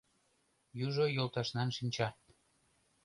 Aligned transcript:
Южо 0.85 1.05
йолташнан 1.15 1.69
шинча 1.77 2.07